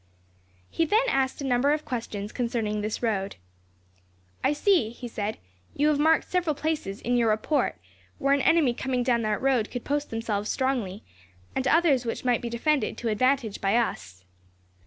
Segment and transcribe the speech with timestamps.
[0.71, 3.35] He then asked a number of questions concerning this road.
[4.43, 5.37] "I see," he said,
[5.75, 7.77] "you have marked several places, in your report,
[8.17, 11.03] where an enemy coming down that road could post themselves strongly,
[11.55, 14.25] and others which might be defended to advantage by us."